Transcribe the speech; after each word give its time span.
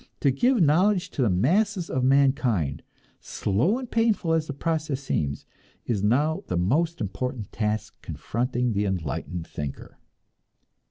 To 0.21 0.31
give 0.31 0.59
knowledge 0.63 1.11
to 1.11 1.21
the 1.21 1.29
masses 1.29 1.87
of 1.87 2.03
mankind, 2.03 2.81
slow 3.19 3.77
and 3.77 3.87
painful 3.91 4.33
as 4.33 4.47
the 4.47 4.53
process 4.53 4.99
seems, 5.01 5.45
is 5.85 6.01
now 6.03 6.41
the 6.47 6.57
most 6.57 7.01
important 7.01 7.51
task 7.51 7.93
confronting 8.01 8.73
the 8.73 8.85
enlightened 8.85 9.45
thinker. 9.45 9.99